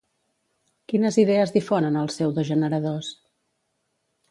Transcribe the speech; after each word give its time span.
Quines 0.93 1.19
idees 1.25 1.53
difonen 1.59 2.01
els 2.03 2.15
pseudo-generadors? 2.17 3.13